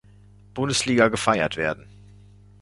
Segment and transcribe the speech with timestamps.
[0.55, 1.85] Bundesliga gefeiert werden.